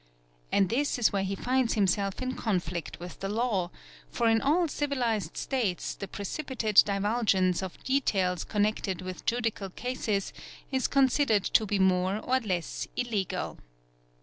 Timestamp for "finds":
1.35-1.75